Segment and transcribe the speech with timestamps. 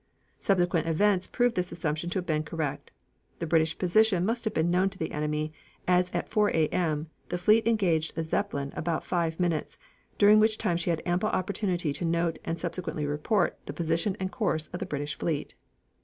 [0.39, 2.89] Subsequent events proved this assumption to have been correct.
[3.37, 5.53] The British position must have been known to the enemy,
[5.87, 7.11] as at 4 A.M.
[7.29, 9.77] the fleet engaged a Zeppelin about five minutes,
[10.17, 14.31] during which time she had ample opportunity to note and subsequently report the position and
[14.31, 15.53] course of the British fleet.